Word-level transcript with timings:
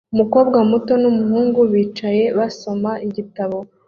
Umukobwa 0.13 0.57
muto 0.71 0.93
n'umuhungu 1.01 1.59
bicaye 1.71 2.23
basoma 2.37 2.91
ibitabo 3.05 3.57